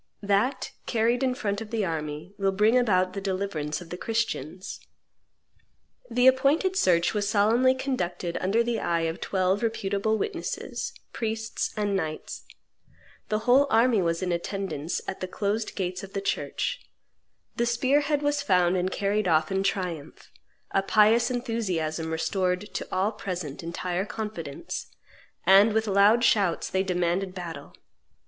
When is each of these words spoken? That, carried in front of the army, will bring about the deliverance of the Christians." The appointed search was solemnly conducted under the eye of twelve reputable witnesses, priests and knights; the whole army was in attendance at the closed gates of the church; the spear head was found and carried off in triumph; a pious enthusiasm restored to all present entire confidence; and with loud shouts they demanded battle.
That, 0.23 0.71
carried 0.87 1.21
in 1.21 1.35
front 1.35 1.61
of 1.61 1.69
the 1.69 1.85
army, 1.85 2.33
will 2.39 2.51
bring 2.51 2.75
about 2.75 3.13
the 3.13 3.21
deliverance 3.21 3.81
of 3.81 3.91
the 3.91 3.97
Christians." 3.99 4.79
The 6.09 6.25
appointed 6.25 6.75
search 6.75 7.13
was 7.13 7.29
solemnly 7.29 7.75
conducted 7.75 8.35
under 8.41 8.63
the 8.63 8.79
eye 8.79 9.01
of 9.01 9.21
twelve 9.21 9.61
reputable 9.61 10.17
witnesses, 10.17 10.91
priests 11.13 11.71
and 11.77 11.95
knights; 11.95 12.45
the 13.29 13.45
whole 13.45 13.67
army 13.69 14.01
was 14.01 14.23
in 14.23 14.31
attendance 14.31 15.01
at 15.07 15.19
the 15.19 15.27
closed 15.27 15.75
gates 15.75 16.01
of 16.03 16.13
the 16.13 16.19
church; 16.19 16.79
the 17.57 17.67
spear 17.67 18.01
head 18.01 18.23
was 18.23 18.41
found 18.41 18.75
and 18.75 18.91
carried 18.91 19.27
off 19.27 19.51
in 19.51 19.61
triumph; 19.61 20.31
a 20.71 20.81
pious 20.81 21.29
enthusiasm 21.29 22.09
restored 22.09 22.73
to 22.73 22.87
all 22.91 23.11
present 23.11 23.61
entire 23.61 24.05
confidence; 24.07 24.87
and 25.45 25.73
with 25.73 25.85
loud 25.85 26.23
shouts 26.23 26.71
they 26.71 26.81
demanded 26.81 27.35
battle. 27.35 27.75